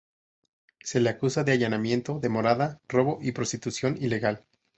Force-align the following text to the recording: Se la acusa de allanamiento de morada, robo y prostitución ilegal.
Se 0.83 0.99
la 0.99 1.11
acusa 1.11 1.43
de 1.43 1.51
allanamiento 1.51 2.17
de 2.19 2.27
morada, 2.27 2.81
robo 2.89 3.19
y 3.21 3.33
prostitución 3.33 3.97
ilegal. 4.01 4.43